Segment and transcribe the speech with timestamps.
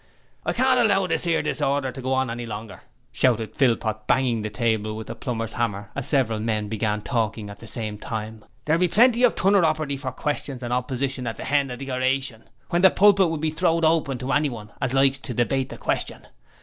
[0.47, 4.49] 'I can't allow this 'ere disorder to go on no longer,' shouted Philpot, banging the
[4.49, 8.43] table with the plumber's hammer as several men began talking at the same time.
[8.65, 11.85] 'There will be plenty of tuneropperty for questions and opposition at the hend of the
[11.85, 15.77] horation, when the pulpit will be throwed open to anyone as likes to debate the
[15.77, 16.25] question.